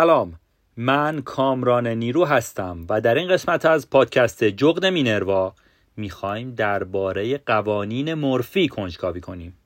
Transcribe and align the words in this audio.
سلام. 0.00 0.40
من 0.76 1.22
کامران 1.22 1.86
نیرو 1.86 2.24
هستم 2.24 2.86
و 2.88 3.00
در 3.00 3.14
این 3.14 3.28
قسمت 3.28 3.66
از 3.66 3.90
پادکست 3.90 4.44
جغد 4.44 4.86
مینروا 4.86 5.54
می‌خوایم 5.96 6.54
درباره 6.54 7.38
قوانین 7.38 8.14
مورفی 8.14 8.68
کنجکاوی 8.68 9.20
کنیم. 9.20 9.58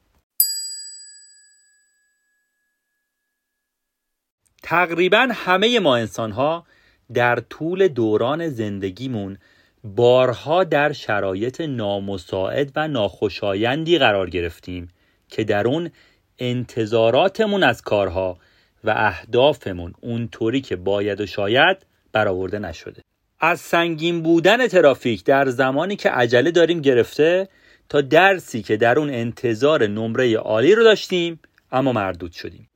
تقریبا 4.63 5.29
همه 5.33 5.81
ما 5.81 5.97
انسان 5.97 6.33
ها 6.33 6.67
در 7.13 7.37
طول 7.37 7.89
دوران 7.89 8.49
زندگیمون 8.49 9.39
بارها 9.85 10.65
در 10.65 10.93
شرایط 10.93 11.61
نامساعد 11.61 12.73
و 12.77 12.89
ناخوشایندی 12.89 13.99
قرار 13.99 14.31
گرفتیم 14.31 14.89
که 15.29 15.45
در 15.45 15.67
اون 15.67 15.91
انتظاراتمون 16.39 17.63
از 17.63 17.83
کارها 17.83 18.39
و 18.85 18.91
اهدافمون 18.97 19.95
اونطوری 20.01 20.61
که 20.61 20.77
باید 20.77 21.21
و 21.21 21.27
شاید 21.27 21.77
برآورده 22.13 22.59
نشده. 22.59 23.03
از 23.41 23.61
سنگین 23.61 24.23
بودن 24.23 24.67
ترافیک 24.67 25.25
در 25.25 25.49
زمانی 25.49 25.97
که 25.97 26.11
عجله 26.11 26.51
داریم 26.51 26.81
گرفته 26.81 27.49
تا 27.89 28.01
درسی 28.01 28.63
که 28.63 28.77
در 28.77 28.99
اون 28.99 29.11
انتظار 29.11 29.87
نمره 29.87 30.37
عالی 30.37 30.75
رو 30.75 30.85
داشتیم 30.85 31.41
اما 31.73 31.93
مردود 31.93 32.33
شدیم. 32.33 32.69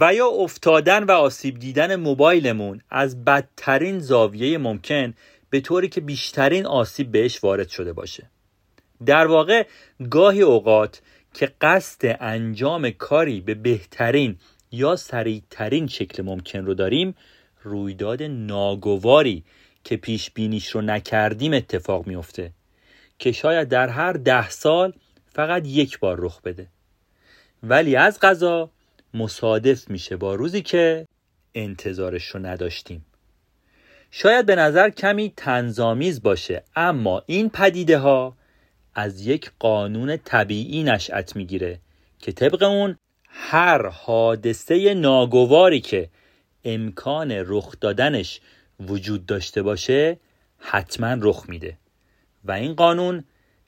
و 0.00 0.14
یا 0.14 0.26
افتادن 0.26 1.04
و 1.04 1.10
آسیب 1.10 1.58
دیدن 1.58 1.96
موبایلمون 1.96 2.80
از 2.90 3.24
بدترین 3.24 3.98
زاویه 3.98 4.58
ممکن 4.58 5.14
به 5.50 5.60
طوری 5.60 5.88
که 5.88 6.00
بیشترین 6.00 6.66
آسیب 6.66 7.12
بهش 7.12 7.44
وارد 7.44 7.68
شده 7.68 7.92
باشه. 7.92 8.30
در 9.06 9.26
واقع 9.26 9.66
گاهی 10.10 10.42
اوقات 10.42 11.02
که 11.34 11.52
قصد 11.60 12.16
انجام 12.20 12.90
کاری 12.90 13.40
به 13.40 13.54
بهترین 13.54 14.36
یا 14.74 14.96
سریعترین 14.96 15.86
شکل 15.86 16.22
ممکن 16.22 16.58
رو 16.58 16.74
داریم 16.74 17.14
رویداد 17.62 18.22
ناگواری 18.22 19.44
که 19.84 19.96
پیش 19.96 20.30
بینیش 20.30 20.68
رو 20.68 20.80
نکردیم 20.80 21.52
اتفاق 21.52 22.06
میفته 22.06 22.52
که 23.18 23.32
شاید 23.32 23.68
در 23.68 23.88
هر 23.88 24.12
ده 24.12 24.50
سال 24.50 24.92
فقط 25.32 25.66
یک 25.66 25.98
بار 25.98 26.16
رخ 26.20 26.40
بده. 26.40 26.66
ولی 27.62 27.96
از 27.96 28.20
غذا 28.20 28.70
مصادف 29.14 29.90
میشه 29.90 30.16
با 30.16 30.34
روزی 30.34 30.62
که 30.62 31.06
انتظارش 31.54 32.24
رو 32.24 32.46
نداشتیم. 32.46 33.04
شاید 34.10 34.46
به 34.46 34.56
نظر 34.56 34.90
کمی 34.90 35.32
تنظامیز 35.36 36.22
باشه 36.22 36.62
اما 36.76 37.22
این 37.26 37.50
پدیده 37.50 37.98
ها 37.98 38.36
از 38.94 39.26
یک 39.26 39.52
قانون 39.58 40.16
طبیعی 40.16 40.82
نشأت 40.82 41.36
می‌گیره 41.36 41.78
که 42.18 42.32
طبق 42.32 42.62
اون 42.62 42.96
هر 43.36 43.86
حادثه 43.86 44.94
ناگواری 44.94 45.80
که 45.80 46.08
امکان 46.64 47.32
رخ 47.32 47.74
دادنش 47.80 48.40
وجود 48.80 49.26
داشته 49.26 49.62
باشه 49.62 50.18
حتما 50.58 51.16
رخ 51.20 51.44
میده. 51.48 51.76
و 52.44 52.52
این 52.52 52.74
قانون 52.74 53.24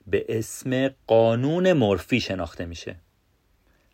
به 0.07 0.25
اسم 0.29 0.89
قانون 1.07 1.73
مورفی 1.73 2.19
شناخته 2.19 2.65
میشه. 2.65 2.95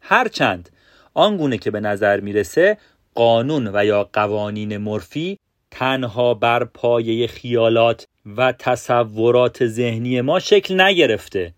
هرچند 0.01 0.69
آنگونه 1.13 1.57
که 1.57 1.71
به 1.71 1.79
نظر 1.79 2.19
می‌رسه 2.19 2.77
قانون 3.15 3.71
و 3.73 3.85
یا 3.85 4.09
قوانین 4.13 4.77
مورفی 4.77 5.37
تنها 5.71 6.33
بر 6.33 6.63
پایه 6.63 7.27
خیالات 7.27 8.07
و 8.37 8.51
تصورات 8.51 9.67
ذهنی 9.67 10.21
ما 10.21 10.39
شکل 10.39 10.81
نگرفته 10.81 11.53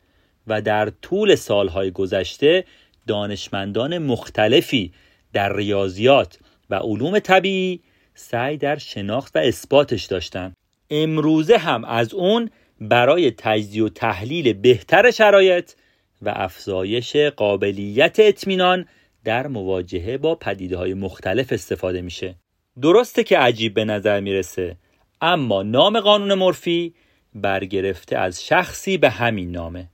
و 0.48 0.62
در 0.62 0.90
طول 0.90 1.36
سالهای 1.36 1.92
گذشته 1.92 2.66
دانشمندان 3.08 3.98
مختلفی 3.98 4.94
در 5.34 5.56
ریاضیات 5.56 6.40
و 6.70 6.76
علوم 6.76 7.20
طبیعی 7.20 7.82
سعی 8.16 8.58
در 8.58 8.78
شناخت 8.78 9.36
و 9.36 9.40
اثباتش 9.40 10.06
داشتن 10.06 10.54
امروزه 10.90 11.58
هم 11.58 11.84
از 11.84 12.14
اون 12.14 12.50
برای 12.82 13.32
تجزیه 13.32 13.84
و 13.84 13.90
تحلیل 13.90 14.54
بهتر 14.54 15.12
شرایط 15.12 15.72
و 16.22 16.30
افزایش 16.36 17.16
قابلیت 17.16 18.20
اطمینان 18.20 18.86
در 19.24 19.48
مواجهه 19.48 20.18
با 20.18 20.36
پدیده 20.36 20.78
های 20.78 20.94
مختلف 20.94 21.54
استفاده 21.54 22.02
میشه. 22.02 22.36
درسته 22.82 23.24
که 23.24 23.38
عجیب 23.38 23.74
به 23.74 23.86
نظر 23.86 24.20
می‌رسه 24.20 24.78
اما 25.22 25.64
نام 25.64 26.00
قانون 26.00 26.34
مورفی 26.34 26.94
برگرفته 27.36 28.18
از 28.18 28.46
شخصی 28.46 28.98
به 28.98 29.10
همین 29.10 29.52
نامه. 29.52 29.90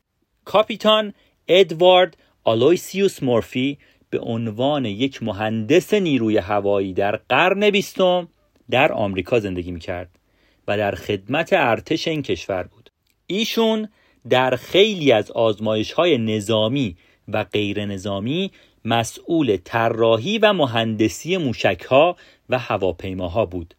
کاپیتان 0.46 1.14
ادوارد 1.48 2.18
آلویسیوس 2.44 3.24
مورفی 3.24 3.78
به 4.10 4.20
عنوان 4.20 4.86
یک 4.86 5.24
مهندس 5.24 5.94
نیروی 5.94 6.38
هوایی 6.38 6.94
در 6.94 7.16
قرن 7.16 7.70
بیستم 7.70 8.28
در 8.70 8.92
آمریکا 8.92 9.40
زندگی 9.40 9.72
می‌کرد 9.72 10.10
و 10.68 10.78
در 10.78 10.96
خدمت 10.96 11.50
ارتش 11.54 12.08
این 12.08 12.22
کشور 12.22 12.64
بود. 12.64 12.90
ایشون 13.28 13.90
در 14.30 14.56
خیلی 14.56 15.12
از 15.12 15.32
آزمایش 15.32 15.92
های 15.92 16.18
نظامی 16.18 16.98
و 17.28 17.44
غیر 17.44 17.86
نظامی 17.86 18.52
مسئول 18.86 19.58
طراحی 19.64 20.38
و 20.38 20.54
مهندسی 20.54 21.38
موشک 21.38 21.82
ها 21.90 22.16
و 22.50 22.60
هواپیماها 22.60 23.46
بود 23.46 23.74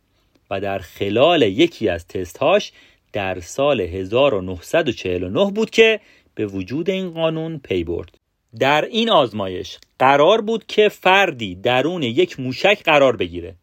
و 0.51 0.61
در 0.61 0.79
خلال 0.79 1.43
یکی 1.43 1.89
از 1.89 2.07
تستهاش 2.07 2.73
در 3.13 3.41
سال 3.41 3.81
1949 3.81 5.51
بود 5.51 5.71
که 5.71 6.01
به 6.35 6.47
وجود 6.47 6.91
این 6.91 7.11
قانون 7.11 7.59
پی 7.59 7.85
برد. 7.85 8.22
در 8.59 8.85
این 8.85 9.11
آزمایش 9.11 9.79
قرار 9.99 10.41
بود 10.41 10.67
که 10.67 10.89
فردی 10.89 11.55
درون 11.55 12.03
یک 12.03 12.41
موشک 12.41 12.83
قرار 12.85 13.17
بگیره 13.17 13.55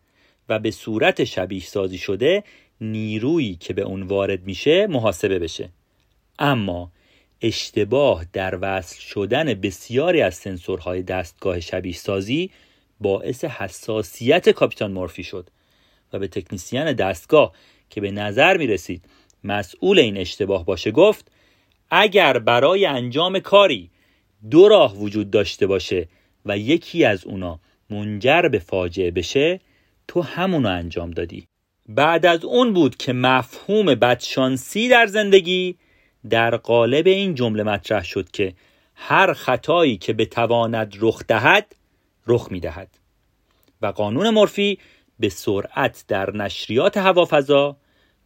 و 0.49 0.59
به 0.59 0.71
صورت 0.71 1.23
شبیه 1.23 1.61
سازی 1.61 1.97
شده 1.97 2.43
نیرویی 2.81 3.55
که 3.55 3.73
به 3.73 3.81
اون 3.81 4.03
وارد 4.03 4.43
میشه 4.45 4.87
محاسبه 4.87 5.39
بشه. 5.39 5.69
اما 6.39 6.91
اشتباه 7.41 8.25
در 8.33 8.57
وصل 8.61 8.99
شدن 8.99 9.53
بسیاری 9.53 10.21
از 10.21 10.35
سنسورهای 10.35 11.03
دستگاه 11.03 11.59
شبیه 11.59 11.93
سازی 11.93 12.51
باعث 13.01 13.43
حساسیت 13.45 14.49
کاپیتان 14.49 14.91
مورفی 14.91 15.23
شد 15.23 15.49
و 16.13 16.19
به 16.19 16.27
تکنیسیان 16.27 16.93
دستگاه 16.93 17.53
که 17.89 18.01
به 18.01 18.11
نظر 18.11 18.57
می 18.57 18.67
رسید 18.67 19.05
مسئول 19.43 19.99
این 19.99 20.17
اشتباه 20.17 20.65
باشه 20.65 20.91
گفت 20.91 21.31
اگر 21.91 22.39
برای 22.39 22.85
انجام 22.85 23.39
کاری 23.39 23.89
دو 24.51 24.67
راه 24.67 24.97
وجود 24.97 25.31
داشته 25.31 25.67
باشه 25.67 26.07
و 26.45 26.57
یکی 26.57 27.05
از 27.05 27.25
اونا 27.25 27.59
منجر 27.89 28.41
به 28.41 28.59
فاجعه 28.59 29.11
بشه 29.11 29.59
تو 30.07 30.21
همونو 30.21 30.69
انجام 30.69 31.11
دادی. 31.11 31.47
بعد 31.89 32.25
از 32.25 32.45
اون 32.45 32.73
بود 32.73 32.95
که 32.95 33.13
مفهوم 33.13 33.85
بدشانسی 33.85 34.89
در 34.89 35.07
زندگی 35.07 35.75
در 36.29 36.55
قالب 36.55 37.07
این 37.07 37.35
جمله 37.35 37.63
مطرح 37.63 38.03
شد 38.03 38.31
که 38.31 38.53
هر 38.95 39.33
خطایی 39.33 39.97
که 39.97 40.13
بتواند 40.13 40.97
رخ 40.99 41.23
دهد 41.27 41.75
رخ 42.27 42.47
می‌دهد. 42.51 42.99
و 43.81 43.87
قانون 43.87 44.29
مورفی 44.29 44.79
به 45.19 45.29
سرعت 45.29 46.05
در 46.07 46.35
نشریات 46.35 46.97
هوافضا 46.97 47.77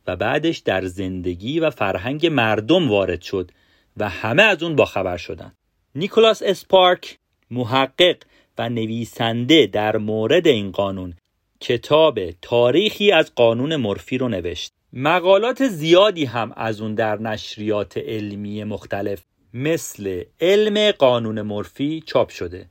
و 0.07 0.15
بعدش 0.15 0.57
در 0.57 0.85
زندگی 0.85 1.59
و 1.59 1.69
فرهنگ 1.69 2.27
مردم 2.27 2.89
وارد 2.89 3.21
شد 3.21 3.51
و 3.97 4.09
همه 4.09 4.43
از 4.43 4.63
اون 4.63 4.75
باخبر 4.75 5.17
شدند 5.17 5.55
نیکولاس 5.95 6.41
اسپارک 6.45 7.17
محقق 7.51 8.17
و 8.57 8.69
نویسنده 8.69 9.67
در 9.67 9.97
مورد 9.97 10.47
این 10.47 10.71
قانون 10.71 11.13
کتاب 11.59 12.31
تاریخی 12.31 13.11
از 13.11 13.35
قانون 13.35 13.75
مورفی 13.75 14.17
رو 14.17 14.29
نوشت. 14.29 14.71
مقالات 14.93 15.67
زیادی 15.67 16.25
هم 16.25 16.53
از 16.55 16.81
اون 16.81 16.95
در 16.95 17.19
نشریات 17.19 17.97
علمی 17.97 18.63
مختلف 18.63 19.23
مثل 19.53 20.23
علم 20.41 20.91
قانون 20.91 21.41
مورفی 21.41 22.03
چاپ 22.05 22.29
شده. 22.29 22.65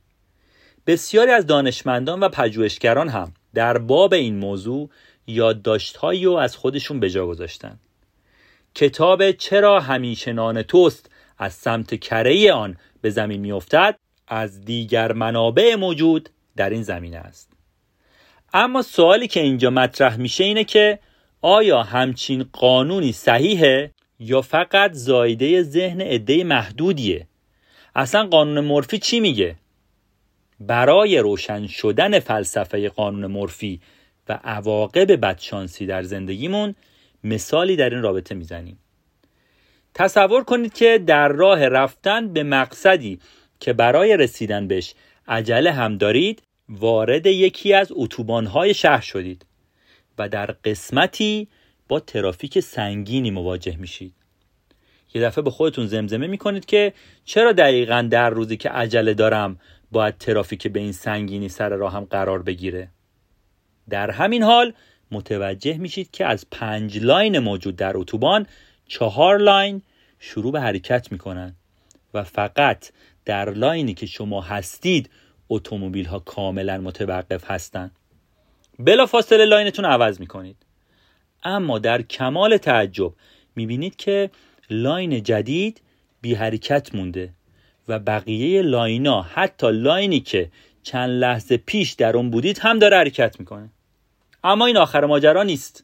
بسیاری 0.87 1.31
از 1.31 1.45
دانشمندان 1.45 2.19
و 2.19 2.29
پژوهشگران 2.29 3.09
هم 3.09 3.33
در 3.53 3.77
باب 3.77 4.13
این 4.13 4.35
موضوع 4.35 4.89
یادداشتهایی 5.27 6.25
رو 6.25 6.33
از 6.33 6.55
خودشون 6.55 6.99
به 6.99 7.09
جا 7.09 7.27
گذاشتن. 7.27 7.79
کتاب 8.75 9.31
چرا 9.31 9.79
همیشه 9.79 10.33
نان 10.33 10.61
توست 10.61 11.09
از 11.37 11.53
سمت 11.53 11.95
کره 11.95 12.53
آن 12.53 12.77
به 13.03 13.09
زمین 13.09 13.41
میافتد 13.41 13.95
از 14.27 14.61
دیگر 14.61 15.11
منابع 15.11 15.75
موجود 15.75 16.29
در 16.55 16.69
این 16.69 16.83
زمینه 16.83 17.17
است. 17.17 17.49
اما 18.53 18.81
سوالی 18.81 19.27
که 19.27 19.39
اینجا 19.39 19.69
مطرح 19.69 20.17
میشه 20.17 20.43
اینه 20.43 20.63
که 20.63 20.99
آیا 21.41 21.83
همچین 21.83 22.45
قانونی 22.53 23.11
صحیحه 23.11 23.91
یا 24.19 24.41
فقط 24.41 24.93
زایده 24.93 25.63
ذهن 25.63 26.01
عده 26.01 26.43
محدودیه؟ 26.43 27.27
اصلا 27.95 28.27
قانون 28.27 28.59
مورفی 28.59 28.97
چی 28.97 29.19
میگه؟ 29.19 29.55
برای 30.59 31.17
روشن 31.17 31.67
شدن 31.67 32.19
فلسفه 32.19 32.89
قانون 32.89 33.25
مورفی 33.31 33.81
و 34.29 34.39
عواقب 34.43 35.11
بدشانسی 35.11 35.85
در 35.85 36.03
زندگیمون 36.03 36.75
مثالی 37.23 37.75
در 37.75 37.89
این 37.89 38.01
رابطه 38.01 38.35
می‌زنیم. 38.35 38.79
تصور 39.93 40.43
کنید 40.43 40.73
که 40.73 41.03
در 41.07 41.27
راه 41.27 41.67
رفتن 41.67 42.33
به 42.33 42.43
مقصدی 42.43 43.19
که 43.59 43.73
برای 43.73 44.17
رسیدن 44.17 44.67
بهش 44.67 44.93
عجله 45.27 45.71
هم 45.71 45.97
دارید 45.97 46.41
وارد 46.69 47.25
یکی 47.25 47.73
از 47.73 47.91
اتوبانهای 47.95 48.73
شهر 48.73 49.01
شدید 49.01 49.45
و 50.17 50.29
در 50.29 50.45
قسمتی 50.45 51.47
با 51.87 51.99
ترافیک 51.99 52.59
سنگینی 52.59 53.31
مواجه 53.31 53.75
میشید. 53.77 54.13
یه 55.13 55.21
دفعه 55.21 55.43
به 55.43 55.51
خودتون 55.51 55.87
زمزمه 55.87 56.27
می‌کنید 56.27 56.65
که 56.65 56.93
چرا 57.25 57.51
دقیقا 57.51 58.07
در 58.11 58.29
روزی 58.29 58.57
که 58.57 58.69
عجله 58.69 59.13
دارم 59.13 59.59
باید 59.91 60.17
ترافیک 60.17 60.67
به 60.67 60.79
این 60.79 60.91
سنگینی 60.91 61.49
سر 61.49 61.69
راهم 61.69 62.05
قرار 62.05 62.41
بگیره؟ 62.41 62.89
در 63.89 64.11
همین 64.11 64.43
حال 64.43 64.73
متوجه 65.11 65.77
میشید 65.77 66.11
که 66.11 66.25
از 66.25 66.45
پنج 66.51 66.99
line 67.03 67.39
موجود 67.39 67.75
در 67.75 67.97
اتوبان 67.97 68.47
چهار 68.93 69.37
line 69.37 69.81
شروع 70.19 70.51
به 70.51 70.61
حرکت 70.61 71.11
می‌کنن 71.11 71.55
و 72.13 72.23
فقط 72.23 72.91
در 73.25 73.49
line 73.49 73.84
ی 73.84 73.93
که 73.93 74.05
شما 74.05 74.41
هستید 74.41 75.09
اتومبیل 75.49 76.05
ها 76.05 76.19
کاملا 76.19 76.77
متوقف 76.77 77.51
هستند 77.51 77.91
بلا 78.79 79.05
فاصله 79.05 79.45
line 79.45 79.68
تون 79.68 79.85
عوض 79.85 80.19
می‌کنید. 80.19 80.55
اما 81.43 81.79
در 81.79 82.01
کمال 82.01 82.57
تعجب 82.57 83.13
می‌بینید 83.55 83.95
که 83.95 84.29
line 84.69 85.23
جدید 85.23 85.81
بی 86.21 86.33
حرکت 86.33 86.95
مونده 86.95 87.29
و 87.87 87.99
بقیه 87.99 88.61
line 88.61 89.09
ا 89.09 89.21
حتی 89.21 89.71
line 89.71 90.09
ی 90.09 90.19
که 90.19 90.51
چند 90.83 91.09
لحظه 91.09 91.57
پیش 91.57 91.91
در 91.91 92.17
اون 92.17 92.29
بودید 92.29 92.59
هم 92.59 92.79
داره 92.79 92.97
حرکت 92.97 93.39
می‌کنه. 93.39 93.69
اما 94.43 94.65
این 94.65 94.77
آخر 94.77 95.05
ماجرا 95.05 95.43
نیست. 95.43 95.83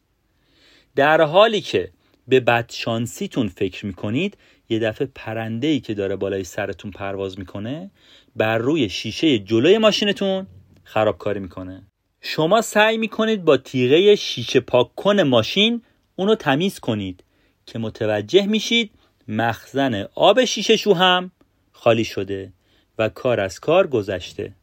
در 0.96 1.22
حالی 1.22 1.62
که 1.62 1.92
به 2.30 2.40
بدشانسیتون 2.40 3.48
فکر 3.48 3.86
می‌کنید؟ 3.86 4.38
یه 4.70 4.80
دفعه 4.80 5.08
پرنده 5.16 5.68
ای 5.68 5.80
که 5.80 5.94
داره 5.94 6.16
بالای 6.16 6.44
سرتون 6.44 6.92
پرواز 6.92 7.40
می‌کنه 7.40 7.92
بر 8.36 8.58
روی 8.58 8.90
شیشه 8.90 9.40
جلوی 9.40 9.78
ماشینتون 9.78 10.48
خرابکاری 10.84 11.40
می‌کنه. 11.40 11.84
شما 12.22 12.62
سعی 12.62 12.98
می‌کنید 12.98 13.46
با 13.46 13.58
تیغه 13.58 14.16
شیشه 14.16 14.60
پاک 14.60 14.96
کن 14.96 15.22
ماشین 15.22 15.82
اونو 16.16 16.36
تمیز 16.36 16.80
کنید 16.80 17.24
که 17.66 17.80
متوجه 17.80 18.46
میشید 18.46 18.92
مخزن 19.28 20.08
آب 20.16 20.46
شیشه 20.46 20.78
شو 20.78 20.94
هم 20.94 21.32
خالی 21.72 22.04
شده 22.04 22.54
و 22.98 23.10
کار 23.10 23.40
از 23.40 23.60
کار 23.60 23.88
گذشته. 23.88 24.54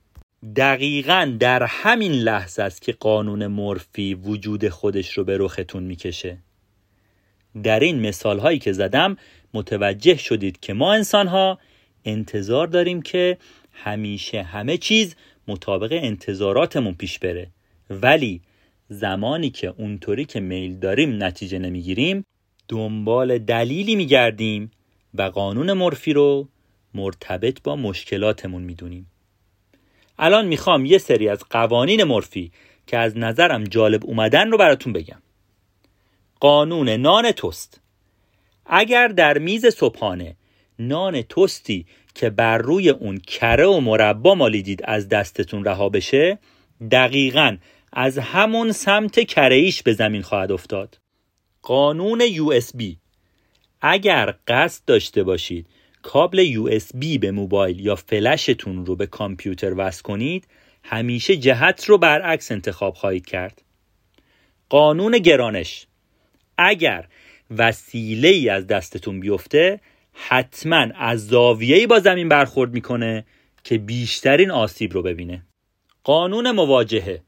دقیقا 0.56 1.36
در 1.40 1.62
همین 1.62 2.12
لحظه 2.12 2.62
است 2.62 2.82
که 2.82 2.92
قانون 2.92 3.46
مورفی 3.46 4.14
وجود 4.14 4.68
خودش 4.68 5.12
رو 5.12 5.24
به 5.24 5.38
رختون 5.38 5.82
می‌کشه. 5.82 6.38
در 7.62 7.80
این 7.80 8.00
مثال 8.00 8.38
هایی 8.38 8.58
که 8.58 8.72
زدم 8.72 9.16
متوجه 9.54 10.16
شدید 10.16 10.60
که 10.60 10.74
ما 10.74 10.92
انسان 10.92 11.26
ها 11.26 11.58
انتظار 12.04 12.66
داریم 12.66 13.02
که 13.02 13.38
همیشه 13.72 14.42
همه 14.42 14.76
چیز 14.76 15.14
مطابق 15.48 15.92
انتظاراتمون 15.92 16.94
پیش 16.94 17.18
بره. 17.18 17.50
ولی 17.90 18.40
زمانی 18.88 19.50
که 19.50 19.74
اونطوری 19.78 20.24
که 20.24 20.40
میل 20.40 20.78
داریم 20.78 21.22
نتیجه 21.22 21.58
نمی‌گیریم 21.58 22.24
دنبال 22.68 23.38
دلیلی 23.38 23.96
میگردیم 23.96 24.70
و 25.14 25.22
قانون 25.22 25.72
مورفی 25.72 26.12
رو 26.12 26.48
مرتبط 26.94 27.62
با 27.62 27.76
مشکلاتمون 27.76 28.62
می‌دونیم. 28.62 29.06
الان 30.18 30.46
می‌خوام 30.46 30.86
یه 30.86 30.98
سری 30.98 31.28
از 31.28 31.44
قوانین 31.50 32.04
مورفی 32.04 32.52
که 32.86 32.98
از 32.98 33.16
نظرم 33.18 33.64
جالب 33.64 34.04
اومدن 34.04 34.50
رو 34.50 34.58
براتون 34.58 34.92
بگم. 34.92 35.22
قانون 36.46 36.88
نان 36.88 37.32
توست. 37.32 37.80
اگر 38.66 39.08
در 39.08 39.38
میز 39.38 39.66
صبحانه 39.66 40.36
نان 40.78 41.22
توستی 41.22 41.86
که 42.14 42.30
بر 42.30 42.58
روی 42.58 42.90
اون 42.90 43.18
کره 43.18 43.66
و 43.66 43.80
مربا 43.80 44.34
مالیدید 44.34 44.80
از 44.84 45.08
دستتون 45.08 45.64
رها 45.64 45.88
بشه 45.88 46.38
دقیقا 46.90 47.56
از 47.92 48.18
همون 48.18 48.72
سمت 48.72 49.20
کره 49.20 49.72
به 49.84 49.92
زمین 49.92 50.22
خواهد 50.22 50.52
افتاد. 50.52 50.98
قانون 51.62 52.20
USB 52.28 52.82
اگر 53.80 54.34
قصد 54.48 54.84
داشته 54.84 55.22
باشید 55.22 55.66
کابل 56.02 56.52
USB 56.52 57.18
به 57.18 57.30
موبایل 57.30 57.80
یا 57.80 57.94
فلشتون 57.96 58.86
رو 58.86 58.96
به 58.96 59.06
کامپیوتر 59.06 59.74
وصل 59.76 60.02
کنید 60.02 60.48
همیشه 60.82 61.36
جهت 61.36 61.84
رو 61.84 61.98
برعکس 61.98 62.52
انتخاب 62.52 62.94
خواهید 62.94 63.26
کرد. 63.26 63.62
قانون 64.68 65.18
گرانش. 65.18 65.86
اگر 66.58 67.08
وسیله 67.50 68.28
ای 68.28 68.48
از 68.48 68.66
دستتون 68.66 69.20
بیفته 69.20 69.80
حتما 70.12 70.86
از 70.94 71.26
زاویه‌ای 71.26 71.86
با 71.86 72.00
زمین 72.00 72.28
برخورد 72.28 72.72
می‌کنه 72.72 73.24
که 73.64 73.78
بیشترین 73.78 74.50
آسیب 74.50 74.92
رو 74.92 75.02
ببینه. 75.02 75.42
قانون 76.04 76.50
مواجهه. 76.50 77.22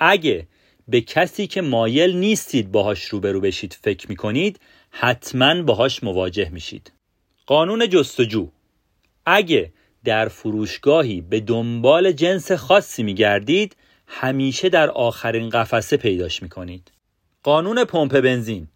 اگه 0.00 0.46
به 0.88 1.00
کسی 1.00 1.46
که 1.46 1.60
مایل 1.60 2.16
نیستید 2.16 2.72
باهاش 2.72 3.04
روبرو 3.04 3.40
بشید 3.40 3.78
فکر 3.82 4.08
می‌کنید 4.08 4.60
حتما 4.90 5.62
باهاش 5.62 6.04
مواجه 6.04 6.48
میشید. 6.48 6.92
قانون 7.46 7.88
جستجو. 7.88 8.48
اگه 9.26 9.72
در 10.04 10.28
فروشگاهی 10.28 11.20
به 11.20 11.40
دنبال 11.40 12.12
جنس 12.12 12.52
خاصی 12.52 13.02
میگردید 13.02 13.76
همیشه 14.06 14.68
در 14.68 14.90
آخرین 14.90 15.48
قفسه 15.48 15.96
پیداش 15.96 16.42
می‌کنید. 16.42 16.90
قانون 17.48 17.84
پمپ 17.84 18.20
بنزین. 18.20 18.68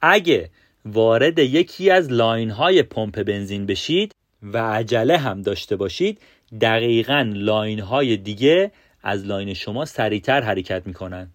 اگه 0.00 0.50
وارد 0.84 1.38
یکی 1.38 1.90
از 1.90 2.12
لاین 2.12 2.50
های 2.50 2.82
پمپ 2.82 3.22
بنزین 3.22 3.66
بشید 3.66 4.12
و 4.42 4.58
عجله 4.58 5.18
هم 5.18 5.42
داشته 5.42 5.76
باشید 5.76 6.20
دقیقا 6.60 7.32
line 7.34 7.80
های 7.80 8.16
دیگه 8.16 8.72
از 9.02 9.26
line 9.26 9.54
شما 9.54 9.84
سریعتر 9.84 10.40
حرکت 10.40 10.86
می‌کنن. 10.86 11.30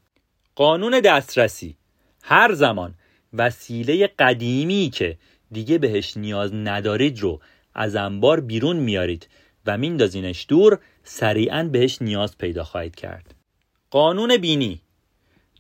قانون 0.56 1.00
دسترسی. 1.00 1.76
هر 2.24 2.54
زمان 2.54 2.94
وسیله 3.34 4.08
قدیمی 4.08 4.90
که 4.94 5.18
دیگه 5.52 5.78
بهش 5.78 6.18
نیاز 6.18 6.54
ندارید 6.54 7.20
رو 7.20 7.40
از 7.76 7.96
انبار 7.96 8.40
بیرون 8.40 8.78
میارید 8.78 9.28
و 9.66 9.78
میندازینش 9.78 10.46
دور 10.50 10.80
سریعا 11.04 11.64
بهش 11.64 12.02
نیاز 12.02 12.38
پیدا 12.38 12.64
خواهید 12.64 12.96
کرد. 12.96 13.36
قانون 13.92 14.38
بینی. 14.38 14.82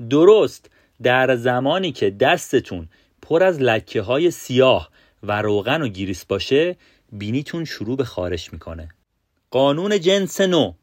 درست 0.09 0.69
در 1.03 1.35
زمانی 1.35 1.91
که 1.91 2.09
دستتون 2.09 2.87
پر 3.21 3.43
از 3.43 3.61
لکه 3.61 4.01
های 4.01 4.31
سیاه 4.31 4.89
و 5.23 5.41
روغن 5.41 5.81
و 5.81 5.87
گیریس 5.87 6.25
باشه 6.25 6.75
بینیتون 7.11 7.65
شروع 7.65 7.97
به 7.97 8.03
خارش 8.03 8.53
می‌کنه. 8.53 8.89
قانون 9.51 9.99
جنس 9.99 10.41
نو. 10.41 10.73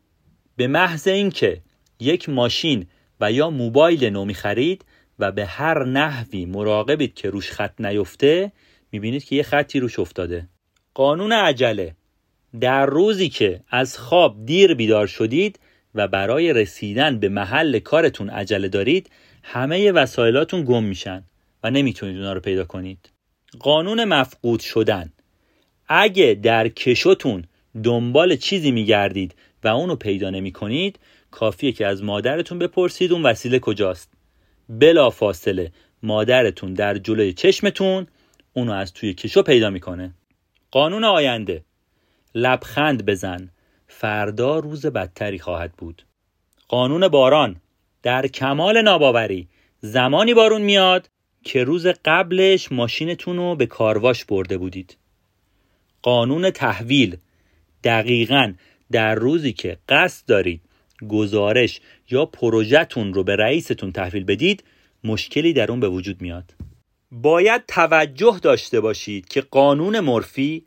به 0.56 0.66
محض 0.66 1.08
اینکه 1.08 1.60
یک 2.00 2.28
ماشین 2.28 2.86
و 3.20 3.32
یا 3.32 3.50
موبایل 3.50 4.04
نو 4.04 4.24
می‌خرید 4.24 4.84
و 5.18 5.32
به 5.32 5.46
هر 5.46 5.84
نحوی 5.84 6.44
مراقبید 6.46 7.14
که 7.14 7.30
روش 7.30 7.50
خط 7.50 7.80
نیفته 7.80 8.52
می‌بینید 8.92 9.24
که 9.24 9.36
یه 9.36 9.42
خطی 9.42 9.80
روش 9.80 9.98
افتاده. 9.98 10.48
قانون 10.94 11.32
عجله. 11.32 11.96
در 12.60 12.86
روزی 12.86 13.28
که 13.28 13.60
از 13.68 13.98
خواب 13.98 14.46
دیر 14.46 14.74
بیدار 14.74 15.06
شدید 15.06 15.58
و 15.94 16.08
برای 16.08 16.52
رسیدن 16.52 17.18
به 17.18 17.28
محل 17.28 17.78
کارتون 17.78 18.30
عجله 18.30 18.68
دارید 18.68 19.10
همه 19.46 19.92
وسایلاتون 19.92 20.64
گم 20.64 20.84
میشن 20.84 21.24
و 21.62 21.70
نمی‌تونید 21.70 22.16
اونا 22.16 22.32
رو 22.32 22.40
پیدا 22.40 22.64
کنید. 22.64 23.10
قانون 23.58 24.04
مفقود 24.04 24.60
شدن. 24.60 25.12
اگه 25.88 26.38
در 26.42 26.68
کشوتون 26.68 27.44
دنبال 27.82 28.36
چیزی 28.36 28.70
میگردید 28.70 29.34
و 29.64 29.68
اونو 29.68 29.96
پیدا 29.96 30.30
نمی 30.30 30.52
کنید 30.52 30.98
کافیه 31.30 31.72
که 31.72 31.86
از 31.86 32.02
مادرتون 32.02 32.58
بپرسید 32.58 33.12
اون 33.12 33.22
وسیله 33.22 33.58
کجاست. 33.58 34.12
بلا 34.68 35.10
فاصله 35.10 35.72
مادرتون 36.02 36.74
در 36.74 36.98
جلوی 36.98 37.32
چشمتون 37.32 38.06
اونو 38.52 38.72
از 38.72 38.92
توی 38.92 39.14
کشو 39.14 39.42
پیدا 39.42 39.70
می‌کنه. 39.70 40.14
قانون 40.70 41.04
آینده. 41.04 41.64
لبخند 42.34 43.06
بزن. 43.06 43.50
فردا 43.88 44.58
روز 44.58 44.86
بدتری 44.86 45.38
خواهد 45.38 45.72
بود. 45.72 46.02
قانون 46.68 47.08
باران. 47.08 47.60
در 48.04 48.26
کمال 48.26 48.82
ناباوری. 48.82 49.48
زمانی 49.80 50.34
بارون 50.34 50.62
میاد 50.62 51.08
که 51.44 51.64
روز 51.64 51.86
قبلش 51.86 52.72
ماشینتون 52.72 53.36
رو 53.36 53.56
به 53.56 53.66
کارواش 53.66 54.24
برده 54.24 54.58
بودید. 54.58 54.96
قانون 56.02 56.50
تحویل. 56.50 57.16
دقیقا 57.84 58.52
در 58.92 59.14
روزی 59.14 59.52
که 59.52 59.78
قصد 59.88 60.26
دارید 60.26 60.60
گزارش 61.08 61.80
یا 62.10 62.26
پروژهتون 62.26 63.14
رو 63.14 63.24
به 63.24 63.36
رئیستون 63.36 63.92
تحویل 63.92 64.24
بدید 64.24 64.64
مشکلی 65.04 65.52
در 65.52 65.70
اون 65.70 65.80
به 65.80 65.88
وجود 65.88 66.20
میاد. 66.20 66.54
باید 67.12 67.62
توجه 67.68 68.38
داشته 68.42 68.80
باشید 68.80 69.28
که 69.28 69.40
قانون 69.40 70.00
مورفی 70.00 70.64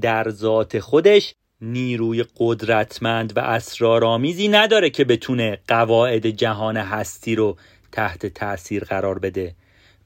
در 0.00 0.30
ذات 0.30 0.78
خودش 0.78 1.34
نیروی 1.62 2.24
قدرتمند 2.36 3.36
و 3.36 3.40
اسرارآمیزی 3.40 4.48
نداره 4.48 4.90
که 4.90 5.04
بتونه 5.04 5.58
قواعد 5.68 6.26
جهان 6.26 6.76
هستی 6.76 7.34
رو 7.34 7.56
تحت 7.92 8.26
تاثیر 8.26 8.84
قرار 8.84 9.18
بده 9.18 9.54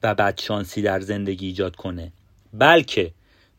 و 0.03 0.15
بدشانسی 0.15 0.81
در 0.81 0.99
زندگی 0.99 1.47
ایجاد 1.47 1.75
کنه. 1.75 2.11
بلکه 2.53 3.11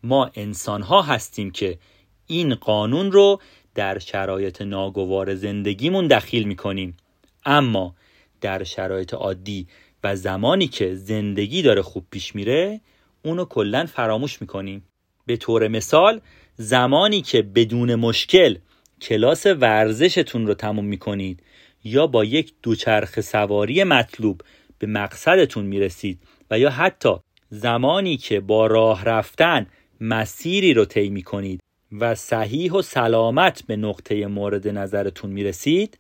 ما 0.03 0.31
انسان 0.35 0.83
ها 0.83 1.03
هستیم 1.03 1.51
که 1.51 1.79
این 2.27 2.55
قانون 2.55 3.13
رو 3.13 3.41
در 3.75 3.99
شرایط 3.99 4.63
ناگوار 4.63 5.35
زندگیمون 5.35 6.07
دخیل 6.07 6.49
می‌کنیم. 6.49 6.97
اما 7.45 7.95
در 8.41 8.65
شرایط 8.65 9.15
عادی 9.15 9.67
و 10.05 10.17
زمانی 10.17 10.69
که 10.69 10.95
زندگی 10.95 11.63
داره 11.63 11.83
خوب 11.83 12.05
پیش 12.11 12.35
میره 12.35 12.81
اونو 13.23 13.45
کلا 13.45 13.87
فراموش 13.87 14.41
می‌کنیم. 14.41 14.85
به 15.27 15.37
طور 15.37 15.69
مثال 15.69 16.21
زمانی 16.57 17.23
که 17.23 17.43
بدون 17.43 17.95
مشکل 17.95 18.57
کلاس 19.03 19.47
ورزشتون 19.47 20.47
رو 20.47 20.55
تموم 20.55 20.85
می‌کنید 20.85 21.43
یا 21.85 22.07
با 22.07 22.25
یک 22.25 22.53
دوچرخ 22.63 23.21
سواری 23.21 23.85
مطلوب 23.85 24.41
به 24.79 24.87
مقصدتون 24.87 25.65
می‌رسید 25.65 26.19
و 26.51 26.59
یا 26.59 26.71
حتی 26.71 27.15
زمانی 27.51 28.17
که 28.17 28.41
با 28.41 28.67
راه 28.67 29.05
رفتن 29.05 29.67
مسیری 30.01 30.75
رو 30.75 30.85
طی 30.85 31.11
می‌کنید 31.11 31.61
و 31.93 32.15
صحیح 32.15 32.73
و 32.73 32.83
سلامت 32.83 33.63
به 33.67 33.77
نقطه 33.77 34.27
مورد 34.27 34.69
نظرتون 34.69 35.31
می‌رسید 35.31 35.99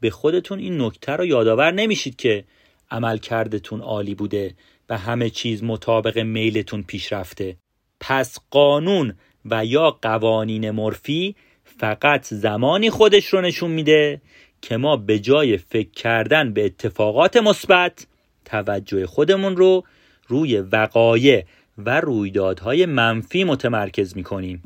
به 0.00 0.10
خودتون 0.10 0.58
این 0.58 0.82
نکته 0.82 1.12
رو 1.12 1.26
یادآور 1.26 1.70
نمیشید 1.70 2.16
که 2.16 2.44
عملکردتون 2.90 3.80
عالی 3.80 4.14
بوده 4.14 4.54
و 4.88 4.98
همه 4.98 5.30
چیز 5.30 5.64
مطابق 5.64 6.18
میلتون 6.18 6.82
پیش 6.82 7.12
رفته 7.12 7.56
پس 8.00 8.38
قانون 8.50 9.14
و 9.44 9.64
یا 9.64 9.90
قوانین 9.90 10.70
مرفی 10.70 11.36
فقط 11.64 12.24
زمانی 12.24 12.90
خودش 12.90 13.26
رو 13.26 13.40
نشون 13.40 13.70
میده 13.70 14.20
که 14.62 14.76
ما 14.76 14.96
به 14.96 15.18
جای 15.18 15.56
فکر 15.56 15.90
کردن 15.90 16.52
به 16.52 16.64
اتفاقات 16.64 17.36
مثبت 17.36 18.06
توجه 18.44 19.06
خودمون 19.06 19.56
رو 19.56 19.84
روی 20.28 20.58
وقایع 20.58 21.44
و 21.78 22.00
رویدادهای 22.00 22.86
منفی 22.86 23.44
متمرکز 23.44 24.16
می‌کنیم. 24.16 24.62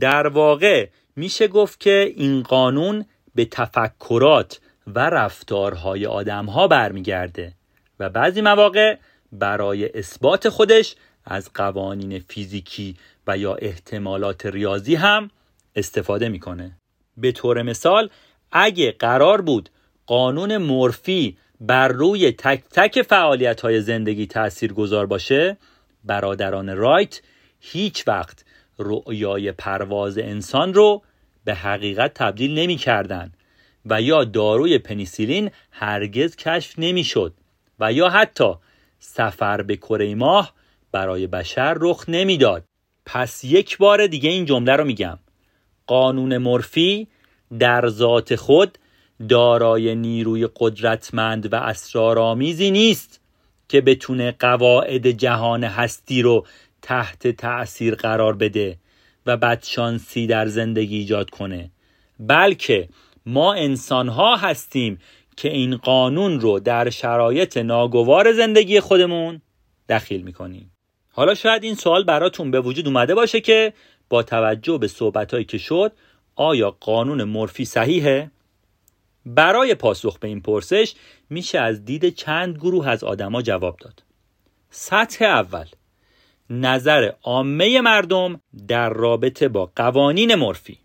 در 0.00 0.26
واقع 0.26 0.88
میشه 1.16 1.48
گفت 1.48 1.80
که 1.80 2.12
این 2.16 2.42
قانون 2.42 3.04
به 3.34 3.44
تفکرات 3.44 4.60
و 4.86 4.98
رفتارهای 4.98 6.06
آدمها 6.06 6.68
برمیگرده 6.68 7.52
و 8.00 8.10
بعضی 8.10 8.40
مواقع 8.40 8.96
برای 9.32 9.98
اثبات 9.98 10.48
خودش 10.48 10.94
از 11.26 11.50
قوانین 11.54 12.18
فیزیکی 12.18 12.96
و 13.26 13.38
یا 13.38 13.54
احتمالات 13.54 14.46
ریاضی 14.46 14.94
هم 14.94 15.30
استفاده 15.76 16.28
می‌کنه. 16.28 16.72
به 17.16 17.32
طور 17.32 17.62
مثال 17.62 18.10
اگه 18.52 18.92
قرار 18.92 19.40
بود 19.40 19.70
قانون 20.06 20.56
مورفی 20.56 21.36
بر 21.60 21.88
روی 21.88 22.32
تک 22.32 22.64
تک 22.70 23.02
فعالیت 23.02 23.60
های 23.60 23.80
زندگی 23.80 24.26
تأثیر 24.26 24.72
گذار 24.72 25.06
باشه 25.06 25.56
برادران 26.04 26.76
رایت 26.76 27.20
هیچ 27.60 28.08
وقت 28.08 28.44
رؤیای 28.78 29.52
پرواز 29.52 30.18
انسان 30.18 30.74
رو 30.74 31.02
به 31.44 31.54
حقیقت 31.54 32.14
تبدیل 32.14 32.58
نمی 32.58 32.76
کردن 32.76 33.32
و 33.86 34.02
یا 34.02 34.24
داروی 34.24 34.78
پنیسیلین 34.78 35.50
هرگز 35.70 36.36
کشف 36.36 36.78
نمی 36.78 37.04
شد 37.04 37.34
و 37.80 37.92
یا 37.92 38.08
حتی 38.08 38.54
سفر 38.98 39.62
به 39.62 39.76
کره 39.76 40.14
ماه 40.14 40.54
برای 40.96 41.26
بشر 41.26 41.76
رخ 41.80 42.04
نمی‌داد. 42.08 42.64
پس 43.06 43.44
یک 43.44 43.78
بار 43.78 44.06
دیگه 44.06 44.30
این 44.30 44.44
جمله 44.44 44.72
رو 44.76 44.84
میگم. 44.84 45.18
قانون 45.86 46.38
مورفی 46.38 47.08
در 47.58 47.88
ذات 47.88 48.36
خود 48.36 48.78
دارای 49.28 49.94
نیروی 49.94 50.48
قدرتمند 50.56 51.52
و 51.52 51.56
اسرارآمیزی 51.56 52.70
نیست 52.70 53.20
که 53.68 53.80
بتونه 53.80 54.32
قواعد 54.32 55.10
جهان 55.10 55.64
هستی 55.64 56.22
رو 56.22 56.46
تحت 56.82 57.28
تأثیر 57.28 57.94
قرار 57.94 58.36
بده 58.36 58.76
و 59.26 59.36
بدشانسی 59.36 60.26
در 60.26 60.46
زندگی 60.46 60.96
ایجاد 60.96 61.30
کنه. 61.30 61.70
بلکه 62.20 62.88
ما 63.26 63.54
انسان 63.54 64.08
ها 64.08 64.36
هستیم 64.36 64.98
که 65.36 65.48
این 65.48 65.76
قانون 65.76 66.40
رو 66.40 66.60
در 66.60 66.90
شرایط 66.90 67.56
ناگوار 67.56 68.32
زندگی 68.32 68.80
خودمون 68.80 69.40
دخیل 69.88 70.22
می‌کنیم. 70.22 70.75
حالا 71.16 71.34
شاید 71.34 71.64
این 71.64 71.74
سوال 71.74 72.04
براتون 72.04 72.50
به 72.50 72.60
وجود 72.60 72.86
اومده 72.86 73.14
باشه 73.14 73.40
که 73.40 73.72
با 74.08 74.22
توجه 74.22 74.78
به 74.78 74.88
صحبتهایی 74.88 75.44
که 75.44 75.58
شد 75.58 75.92
آیا 76.34 76.76
قانون 76.80 77.24
مورفی 77.24 77.64
صحیحه؟ 77.64 78.30
برای 79.26 79.74
پاسخ 79.74 80.18
به 80.18 80.28
این 80.28 80.40
پرسش 80.40 80.94
میشه 81.30 81.58
از 81.58 81.84
دید 81.84 82.14
چند 82.14 82.56
گروه 82.56 82.88
از 82.88 83.04
آدما 83.04 83.42
جواب 83.42 83.76
داد. 83.76 84.02
سطح 84.70 85.24
اول 85.24 85.64
نظر 86.50 87.12
عامه 87.22 87.80
مردم 87.80 88.40
در 88.68 88.88
رابطه 88.88 89.48
با 89.48 89.72
قوانین 89.76 90.34
مورفی 90.34 90.78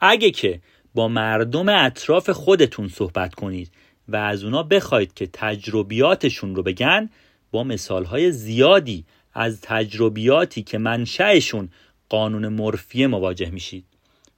اگه 0.00 0.30
که 0.30 0.60
با 0.94 1.08
مردم 1.08 1.68
اطراف 1.68 2.30
خودتون 2.30 2.88
صحبت 2.88 3.34
کنید 3.34 3.72
و 4.08 4.16
از 4.16 4.44
اونا 4.44 4.62
بخواید 4.62 5.14
که 5.14 5.28
تجربیاتشون 5.32 6.54
رو 6.56 6.62
بگن 6.62 7.10
با 7.50 7.64
مثالهای 7.64 8.32
زیادی 8.32 9.04
از 9.38 9.60
تجربیاتی 9.60 10.62
که 10.62 10.78
منشأشون 10.78 11.68
قانون 12.08 12.48
مورفی 12.48 13.06
مواجه 13.06 13.50
میشید. 13.50 13.84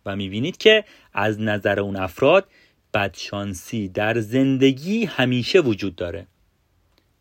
و 0.07 0.17
می‌بینید 0.17 0.57
که 0.57 0.85
از 1.13 1.41
نظر 1.41 1.81
اون 1.81 1.97
افراد 1.97 2.47
بدشانسی 2.95 3.89
در 3.89 4.21
زندگی 4.21 5.05
همیشه 5.05 5.61
وجود 5.61 5.97
داره. 5.97 6.27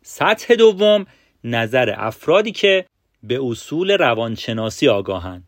سطح 0.02 0.54
دوم 0.54 1.06
نظر 1.44 1.94
افرادی 1.96 2.52
که 2.52 2.86
به 3.22 3.38
اصول 3.42 3.90
روانشناسی 3.90 4.88
آگاهند. 4.88 5.44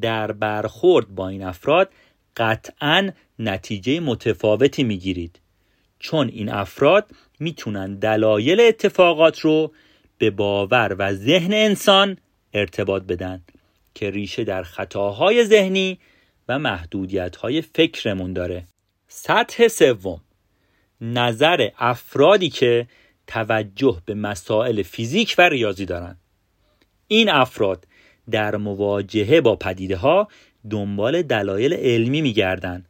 در 0.00 0.32
برخورد 0.32 1.08
با 1.08 1.28
این 1.28 1.42
افراد 1.42 1.90
قطعا 2.36 3.10
نتیجه 3.38 4.00
متفاوتی 4.00 4.84
می‌گیرید. 4.84 5.40
چون 5.98 6.28
این 6.28 6.48
افراد 6.48 7.10
می‌تونن 7.40 7.94
دلایل 7.94 8.60
اتفاقات 8.60 9.40
رو 9.40 9.72
به 10.20 10.30
باور 10.30 10.96
و 10.98 11.14
ذهن 11.14 11.52
انسان 11.52 12.16
ارتباط 12.54 13.02
بدن 13.02 13.42
که 13.94 14.10
ریشه 14.10 14.44
در 14.44 14.62
خطاهای 14.62 15.44
ذهنی 15.44 15.98
و 16.48 16.58
محدودیت‌های 16.58 17.62
فکرمون 17.62 18.32
داره. 18.32 18.64
سطح 19.08 19.68
سوم 19.68 20.20
نظر 21.00 21.68
افرادی 21.78 22.48
که 22.48 22.86
توجه 23.26 24.02
به 24.06 24.14
مسائل 24.14 24.82
فیزیک 24.82 25.34
و 25.38 25.48
ریاضی 25.48 25.86
دارند 25.86 26.20
این 27.06 27.28
افراد 27.28 27.86
در 28.30 28.56
مواجهه 28.56 29.40
با 29.40 29.56
پدیده 29.56 29.96
ها 29.96 30.28
دنبال 30.70 31.22
دلایل 31.22 31.74
علمی 31.74 32.22
میگردند 32.22 32.88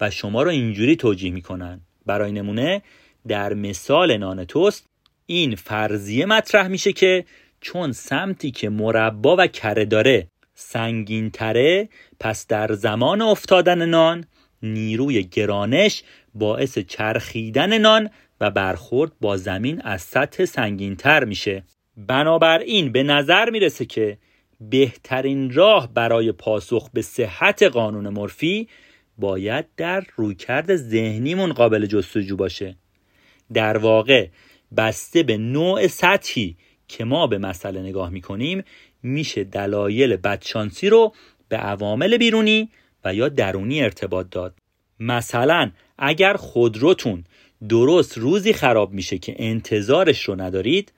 و 0.00 0.10
شما 0.10 0.42
را 0.42 0.50
اینجوری 0.50 0.96
توجیه 0.96 1.30
می‌کنن. 1.30 1.80
برای 2.06 2.32
نمونه 2.32 2.82
در 3.28 3.54
مثال 3.54 4.16
نان 4.16 4.44
توست 4.44 4.91
این 5.26 5.54
فرضیه 5.54 6.26
مطرح 6.26 6.68
میشه 6.68 6.92
که 6.92 7.24
چون 7.60 7.92
سمتی 7.92 8.50
که 8.50 8.68
مربا 8.68 9.36
و 9.38 9.46
کره 9.46 9.84
داره 9.84 10.26
سنگین 10.54 11.30
تره 11.30 11.88
پس 12.20 12.46
در 12.46 12.72
زمان 12.72 13.22
افتادن 13.22 13.86
نان 13.86 14.24
نیروی 14.62 15.22
گرانش 15.22 16.02
باعث 16.34 16.78
چرخیدن 16.78 17.78
نان 17.78 18.10
و 18.40 18.50
برخورد 18.50 19.12
با 19.20 19.36
زمین 19.36 19.80
از 19.80 20.02
سطح 20.02 20.44
سنگین 20.44 20.96
تر 20.96 21.24
میشه. 21.24 21.62
بنابراین 21.96 22.92
به 22.92 23.02
نظر 23.02 23.50
می‌رسه 23.50 23.84
که 23.84 24.18
بهترین 24.60 25.52
راه 25.52 25.94
برای 25.94 26.32
پاسخ 26.32 26.90
به 26.90 27.02
صحت 27.02 27.62
قانون 27.62 28.08
مورفی 28.08 28.68
باید 29.18 29.64
در 29.76 30.04
رویکرد 30.16 30.76
ذهنیمون 30.76 31.52
قابل 31.52 31.86
جستجو 31.86 32.36
باشه. 32.36 32.76
در 33.52 33.76
واقع 33.76 34.26
بسته 34.76 35.22
به 35.22 35.36
نوع 35.36 35.86
سطحی 35.86 36.56
که 36.88 37.04
ما 37.04 37.26
به 37.26 37.38
مسئله 37.38 37.82
نگاه 37.82 38.10
می‌کنیم 38.10 38.64
میشه 39.02 39.44
دلایل 39.44 40.16
بدشانسی 40.16 40.88
رو 40.88 41.14
به 41.48 41.56
عوامل 41.56 42.16
بیرونی 42.16 42.68
و 43.04 43.14
یا 43.14 43.28
درونی 43.28 43.82
ارتباط 43.82 44.26
داد. 44.30 44.54
مثلا 45.00 45.70
اگر 45.98 46.34
خودروتون 46.34 47.24
درست 47.68 48.18
روزی 48.18 48.52
خراب 48.52 48.92
میشه 48.92 49.18
که 49.18 49.34
انتظارش 49.38 50.24
رو 50.24 50.40
ندارید 50.40 50.92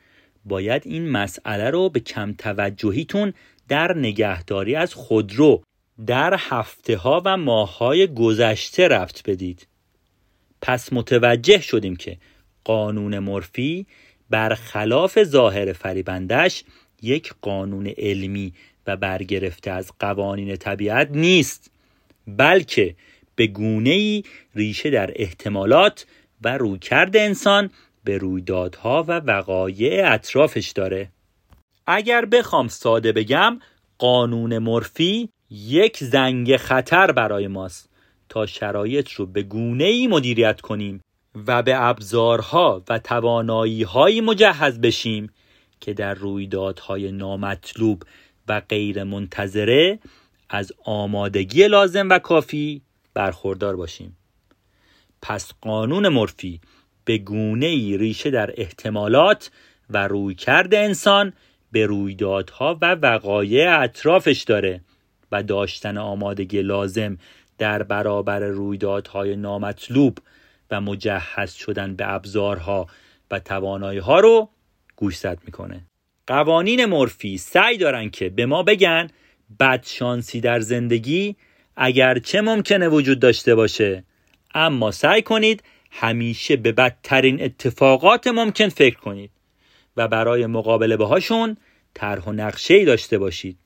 باید 0.45 0.83
این 0.85 1.11
مسئله 1.11 1.71
رو 1.71 1.89
به 1.89 2.01
کم 2.01 2.33
توجهیتون 2.33 3.33
در 3.69 3.99
نگهداری 3.99 4.75
از 4.75 4.95
خودرو 4.95 5.63
در 6.07 6.35
هفته 6.39 6.97
ها 6.97 7.23
و 7.25 7.37
ماه 7.37 7.79
های 7.79 8.07
گذشته 8.07 8.89
رفت 8.89 9.31
بدید. 9.31 9.67
پس 10.63 10.93
متوجه 10.93 11.61
شدیم 11.61 11.97
که 11.97 12.17
قانون 12.65 13.19
مورفی 13.19 13.87
برخلاف 14.31 15.23
ظاهر 15.25 15.73
فریبندش 15.73 16.65
یک 17.03 17.35
قانون 17.43 17.87
علمی 17.99 18.53
و 18.87 18.97
برگرفته 18.97 19.71
از 19.71 19.93
قوانین 19.99 20.57
طبیعت 20.57 21.09
نیست 21.11 21.71
بلکه 22.27 22.95
به 23.37 23.47
گونه 23.47 23.91
ای 23.91 24.23
ریشه 24.55 24.91
در 24.91 25.13
احتمالات 25.17 26.07
و 26.43 26.59
رویکرد 26.59 27.17
انسان 27.17 27.71
به 28.05 28.19
رویدادها 28.19 29.05
و 29.09 29.13
وقایع 29.13 30.13
اطرافش 30.13 30.71
داره. 30.71 31.09
اگر 31.87 32.25
بخوام 32.25 32.69
ساده 32.69 33.13
بگم 33.13 33.59
قانون 33.99 34.59
مورفی 34.59 35.29
یک 35.51 36.05
زنگ 36.05 36.57
خطر 36.57 37.13
برای 37.13 37.47
ماست. 37.47 37.91
تا 38.29 38.47
شرایط 38.47 39.11
رو 39.11 39.27
به 39.27 39.43
گونه 39.43 39.85
ای 39.85 40.07
مدیریت 40.07 40.61
کنیم 40.61 41.01
و 41.47 41.63
به 41.63 41.83
ابزارها 41.83 42.83
و 42.89 42.99
توانایی 42.99 43.83
های 43.83 44.21
مجهز 44.21 44.81
بشیم 44.81 45.31
که 45.81 45.95
در 45.95 46.15
رویدادهای 46.15 47.13
نامطلوب 47.13 48.03
و 48.49 48.61
غیر 48.61 49.05
منتظره 49.05 49.99
از 50.49 50.73
آمادگی 50.85 51.69
لازم 51.69 52.09
و 52.09 52.19
کافی 52.19 52.83
برخوردار 53.15 53.77
باشیم. 53.77 54.17
پس 55.23 55.53
قانون 55.61 56.09
مورفی 56.09 56.61
به 57.05 57.19
گونه 57.19 57.67
ای 57.67 57.97
ریشه 57.97 58.31
در 58.31 58.55
احتمالات 58.57 59.51
و 59.91 60.09
رویکرد 60.09 60.75
انسان 60.75 61.33
به 61.73 61.87
رویدادها 61.87 62.79
و 62.83 62.95
وقایع 62.95 63.81
اطرافش 63.81 64.43
داره 64.43 64.81
و 65.33 65.43
داشتن 65.43 65.99
آمادگی 65.99 66.63
لازم 66.63 67.19
در 67.59 67.83
برابر 67.83 68.41
رویدادهای 68.41 69.37
نامطلوب 69.37 70.19
و 70.71 70.81
مجهز 70.81 71.53
شدن 71.53 71.97
به 71.97 72.13
ابزارها 72.13 72.87
و 73.31 73.39
توانایی 73.39 73.99
ها 73.99 74.21
رو 74.21 74.49
گوشزد 74.97 75.39
می‌کنه. 75.45 75.81
قوانین 76.27 76.85
مورفی 76.85 77.39
سعی 77.39 77.79
دارن 77.79 78.11
که 78.11 78.29
به 78.29 78.47
ما 78.47 78.63
بگن 78.63 79.09
بدشانسی 79.61 80.41
در 80.41 80.61
زندگی 80.61 81.37
اگرچه 81.77 82.41
ممکنه 82.41 82.89
وجود 82.89 83.21
داشته 83.21 83.55
باشه. 83.55 84.05
اما 84.55 84.91
سعی 84.91 85.23
کنید 85.23 85.63
همیشه 85.91 86.57
به 86.57 86.73
بدترین 86.73 87.43
اتفاقات 87.43 88.27
ممکن 88.27 88.69
فکر 88.69 88.97
کنید 88.97 89.31
و 89.97 90.09
برای 90.09 90.47
مقابله 90.47 90.97
باهاشون 90.97 91.57
طرح 91.95 92.25
و 92.25 92.33
نقشه 92.33 92.85
داشته 92.85 93.19
باشید. 93.19 93.59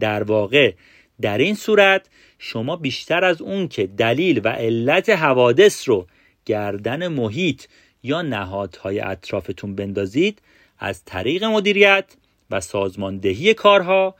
در 0.00 0.22
واقع 0.22 0.72
در 1.20 1.38
این 1.38 1.54
صورت 1.54 2.08
شما 2.38 2.76
بیشتر 2.76 3.24
از 3.24 3.42
اون 3.42 3.68
که 3.68 3.86
دلیل 3.86 4.40
و 4.44 4.48
علت 4.48 5.08
حوادث 5.08 5.88
رو 5.88 6.06
گردن 6.48 7.08
محیط 7.08 7.64
یا 8.02 8.22
نهادهای 8.22 9.00
اطرافتون 9.00 9.74
بندازید 9.74 10.42
از 10.78 11.04
طریق 11.04 11.44
مدیریت 11.44 12.04
و 12.50 12.60
سازماندهی 12.60 13.54
کارها 13.54 14.14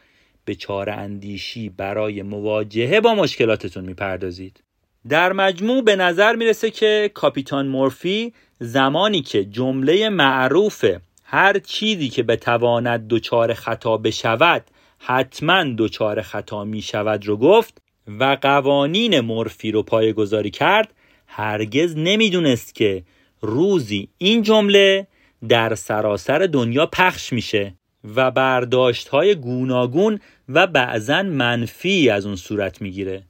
به 0.45 0.55
چاره 0.55 0.93
اندیشی 0.93 1.69
برای 1.69 2.23
مواجهه 2.23 3.01
با 3.01 3.15
مشکلاتتون 3.15 3.85
می‌پردازید. 3.85 4.61
در 5.09 5.33
مجموع 5.33 5.83
به 5.83 5.97
نظر 5.97 6.37
می‌رسه 6.37 6.71
که 6.71 7.11
کاپیتان 7.15 7.67
مورفی 7.69 8.33
زمانی 8.61 9.23
که 9.23 9.45
جمله 9.45 10.09
معروف 10.09 10.85
هر 11.25 11.59
چیزی 11.59 12.09
که 12.09 12.23
بتواند 12.23 13.09
دچار 13.09 13.55
خطا 13.55 13.97
بشود 13.97 14.65
حتما 14.99 15.65
دچار 15.79 16.23
خطا 16.23 16.65
می 16.65 16.83
شود 16.83 17.27
رو 17.27 17.37
گفت 17.37 17.83
و 18.21 18.37
قوانین 18.43 19.21
مورفی 19.21 19.73
رو 19.73 19.83
پایگذاری 19.83 20.51
کرد 20.51 20.95
هرگز 21.29 21.95
نمی‌دونست 21.97 22.75
که 22.75 23.03
روزی 23.41 24.09
این 24.19 24.43
جمله 24.43 25.07
در 25.49 25.75
سراسر 25.75 26.39
دنیا 26.39 26.87
پخش 26.87 27.33
میشه 27.33 27.75
و 28.15 28.31
برداشت 28.31 29.09
های 29.09 29.35
گوناگون 29.35 30.21
و 30.49 30.67
بعضا 30.67 31.23
منفی 31.23 32.11
از 32.11 32.27
اون 32.27 32.37
صورت 32.37 32.83
می‌گیره. 32.83 33.23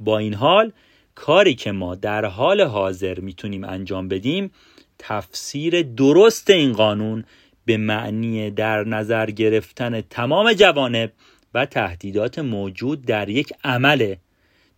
با 0.00 0.18
این 0.18 0.34
حال 0.34 0.72
کاری 1.14 1.54
که 1.54 1.72
ما 1.72 1.94
در 1.94 2.24
حال 2.24 2.60
حاضر 2.60 3.20
می‌تونیم 3.20 3.64
انجام 3.64 4.08
بدیم 4.08 4.50
تفسیر 4.98 5.82
درست 5.82 6.50
این 6.50 6.72
قانون 6.72 7.24
به 7.64 7.76
معنی 7.76 8.50
در 8.50 8.84
نظر 8.84 9.30
گرفتن 9.30 10.00
تمام 10.00 10.52
جوانب 10.52 11.12
و 11.54 11.66
تهدیدات 11.66 12.38
موجود 12.38 13.06
در 13.06 13.28
یک 13.28 13.52
عمله. 13.64 14.18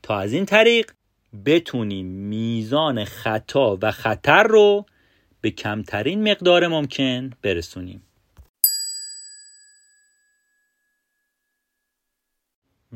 تا 0.03 0.19
از 0.19 0.33
این 0.33 0.47
طریق 0.47 0.91
بتونیم 1.45 2.07
میزان 2.07 3.05
خطا 3.05 3.79
و 3.83 3.91
خطر 3.91 4.43
رو 4.43 4.87
به 5.41 5.51
کمترین 5.51 6.31
مقدار 6.31 6.69
ممکن 6.69 7.31
برسونیم 7.43 8.03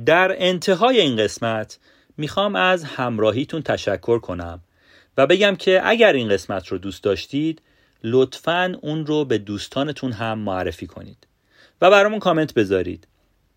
در 0.06 0.36
انتهای 0.38 1.00
این 1.00 1.16
قسمت 1.16 1.78
می‌خوام 2.16 2.56
از 2.56 2.84
همراهیتون 2.84 3.62
تشکر 3.62 4.18
کنم 4.18 4.60
و 5.16 5.26
بگم 5.26 5.56
که 5.56 5.80
اگر 5.84 6.12
این 6.12 6.28
قسمت 6.28 6.68
رو 6.68 6.78
دوست 6.78 7.04
داشتید 7.04 7.62
لطفا 8.04 8.78
اون 8.82 9.06
رو 9.06 9.24
به 9.24 9.38
دوستانتون 9.38 10.12
هم 10.12 10.38
معرفی 10.38 10.86
کنید 10.86 11.26
و 11.80 11.90
برامون 11.90 12.18
کامنت 12.18 12.54
بذارید. 12.54 13.06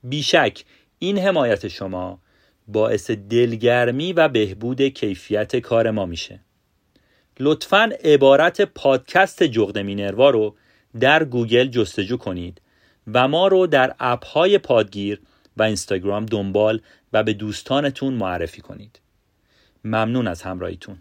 بیشک 0.04 0.66
این 1.00 1.18
حمایت 1.18 1.68
شما 1.68 2.20
باعث 2.68 3.12
دلگرمی 3.12 4.14
و 4.14 4.28
بهبود 4.30 4.82
کیفیت 4.82 5.56
کار 5.56 5.92
ما 5.92 6.06
میشه. 6.06 6.40
لطفا 7.40 7.90
عبارت 8.04 8.62
پادکست 8.62 9.44
جغد 9.44 9.78
مینروا 9.78 10.30
رو 10.30 10.56
در 11.00 11.24
گوگل 11.24 11.68
جستجو 11.68 12.18
کنید 12.18 12.62
و 13.14 13.28
ما 13.28 13.48
رو 13.48 13.68
در 13.68 13.96
app 14.00 14.26
های 14.26 14.58
پادگیر 14.58 15.22
و 15.58 15.64
اینستاگرام 15.64 16.26
دنبال 16.26 16.82
و 17.14 17.24
به 17.24 17.34
دوستانتون 17.34 18.14
معرفی 18.14 18.62
کنید. 18.62 19.00
ممنون 19.84 20.28
از 20.28 20.42
همراهیتون. 20.42 20.98